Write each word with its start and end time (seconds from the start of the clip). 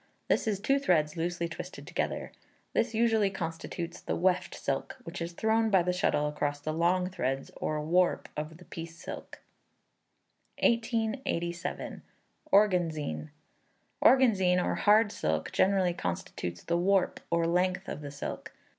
This 0.29 0.47
is 0.47 0.59
two 0.59 0.79
threads 0.79 1.15
loosely 1.15 1.47
twisted 1.47 1.85
together. 1.85 2.31
This 2.73 2.95
usually 2.95 3.29
constitutes 3.29 4.01
the 4.01 4.15
"weft" 4.15 4.55
silk, 4.55 4.97
which 5.03 5.21
is 5.21 5.33
thrown 5.33 5.69
by 5.69 5.83
the 5.83 5.93
shuttle 5.93 6.25
across 6.27 6.59
the 6.59 6.73
long 6.73 7.07
threads, 7.07 7.51
or 7.57 7.79
"warp," 7.85 8.27
of 8.35 8.57
the 8.57 8.65
piece 8.65 8.97
silk. 8.97 9.43
1887. 10.57 12.01
Organzine. 12.51 13.29
Organzine, 14.03 14.59
or 14.59 14.73
hard 14.73 15.11
silk, 15.11 15.51
generally 15.51 15.93
constitutes 15.93 16.63
the 16.63 16.77
"warp," 16.77 17.19
or 17.29 17.45
length 17.45 17.87
of 17.87 18.01
the 18.01 18.09
silk. 18.09 18.51